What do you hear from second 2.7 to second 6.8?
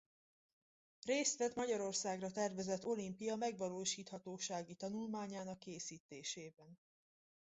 olimpia megvalósíthatósági tanulmányának készítésében.